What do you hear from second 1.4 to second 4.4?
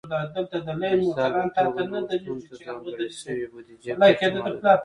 په توګه نوښتونو ته ځانګړې شوې بودیجې کچه